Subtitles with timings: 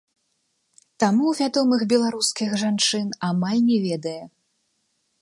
[1.03, 4.21] Таму вядомых беларускіх жанчын амаль не ведае.